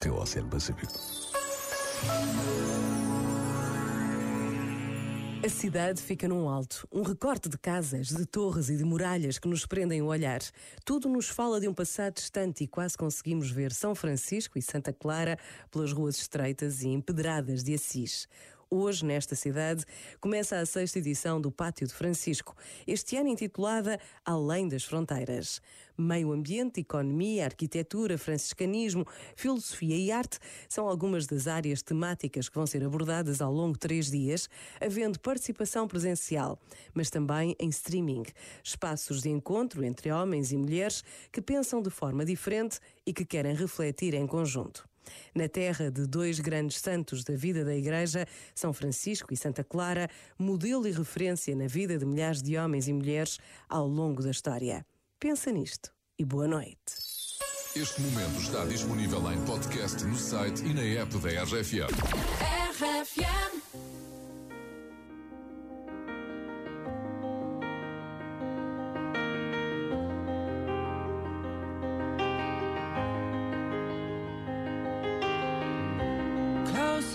teu 0.00 0.14
Oceano 0.14 0.48
Pacífico. 0.48 0.92
A 5.44 5.48
cidade 5.48 6.00
fica 6.00 6.28
num 6.28 6.48
alto, 6.48 6.86
um 6.92 7.02
recorte 7.02 7.48
de 7.48 7.58
casas, 7.58 8.08
de 8.08 8.24
torres 8.26 8.68
e 8.68 8.76
de 8.76 8.84
muralhas 8.84 9.38
que 9.38 9.48
nos 9.48 9.66
prendem 9.66 10.00
o 10.00 10.06
olhar. 10.06 10.40
Tudo 10.84 11.08
nos 11.08 11.28
fala 11.28 11.60
de 11.60 11.66
um 11.66 11.74
passado 11.74 12.14
distante 12.14 12.62
e 12.62 12.68
quase 12.68 12.96
conseguimos 12.96 13.50
ver 13.50 13.72
São 13.72 13.94
Francisco 13.94 14.56
e 14.58 14.62
Santa 14.62 14.92
Clara 14.92 15.36
pelas 15.70 15.92
ruas 15.92 16.16
estreitas 16.16 16.82
e 16.82 16.88
empedradas 16.88 17.64
de 17.64 17.74
Assis. 17.74 18.28
Hoje, 18.70 19.02
nesta 19.02 19.34
cidade, 19.34 19.82
começa 20.20 20.58
a 20.58 20.66
sexta 20.66 20.98
edição 20.98 21.40
do 21.40 21.50
Pátio 21.50 21.86
de 21.86 21.94
Francisco, 21.94 22.54
este 22.86 23.16
ano 23.16 23.30
intitulada 23.30 23.98
Além 24.22 24.68
das 24.68 24.84
Fronteiras. 24.84 25.62
Meio 25.96 26.30
ambiente, 26.32 26.80
economia, 26.80 27.46
arquitetura, 27.46 28.18
franciscanismo, 28.18 29.06
filosofia 29.34 29.96
e 29.96 30.12
arte 30.12 30.38
são 30.68 30.86
algumas 30.86 31.26
das 31.26 31.46
áreas 31.46 31.80
temáticas 31.80 32.50
que 32.50 32.56
vão 32.56 32.66
ser 32.66 32.84
abordadas 32.84 33.40
ao 33.40 33.50
longo 33.50 33.72
de 33.72 33.78
três 33.78 34.10
dias, 34.10 34.50
havendo 34.78 35.18
participação 35.18 35.88
presencial, 35.88 36.60
mas 36.92 37.08
também 37.08 37.56
em 37.58 37.70
streaming. 37.70 38.24
Espaços 38.62 39.22
de 39.22 39.30
encontro 39.30 39.82
entre 39.82 40.12
homens 40.12 40.52
e 40.52 40.58
mulheres 40.58 41.02
que 41.32 41.40
pensam 41.40 41.80
de 41.80 41.88
forma 41.88 42.22
diferente 42.22 42.80
e 43.06 43.14
que 43.14 43.24
querem 43.24 43.54
refletir 43.54 44.12
em 44.12 44.26
conjunto. 44.26 44.86
Na 45.34 45.48
terra 45.48 45.90
de 45.90 46.06
dois 46.06 46.40
grandes 46.40 46.78
santos 46.78 47.24
da 47.24 47.34
vida 47.34 47.64
da 47.64 47.74
Igreja, 47.74 48.26
São 48.54 48.72
Francisco 48.72 49.32
e 49.32 49.36
Santa 49.36 49.62
Clara, 49.64 50.08
modelo 50.38 50.86
e 50.86 50.92
referência 50.92 51.54
na 51.54 51.66
vida 51.66 51.98
de 51.98 52.06
milhares 52.06 52.42
de 52.42 52.56
homens 52.56 52.88
e 52.88 52.92
mulheres 52.92 53.38
ao 53.68 53.86
longo 53.86 54.22
da 54.22 54.30
história. 54.30 54.84
Pensa 55.18 55.50
nisto 55.50 55.90
e 56.18 56.24
boa 56.24 56.48
noite. 56.48 57.18
Este 57.76 58.00
momento 58.00 58.40
está 58.40 58.64
disponível 58.64 59.20
em 59.30 59.44
podcast 59.44 60.02
no 60.04 60.16
site 60.16 60.64
e 60.64 60.74
na 60.74 60.82
app 60.82 61.16
da 61.18 61.44
RFM. 61.44 61.92
RFM. 62.72 63.27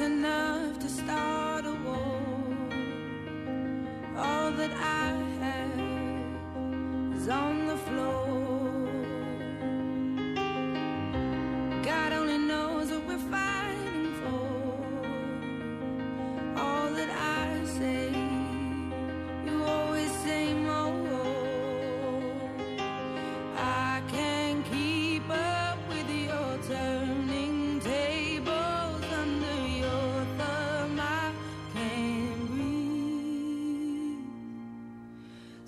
Enough. 0.04 0.53